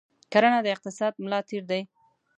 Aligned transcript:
کرنه 0.31 0.59
د 0.63 0.67
اقتصاد 0.75 1.13
ملا 1.23 1.39
تیر 1.49 1.63
دی. 1.71 1.81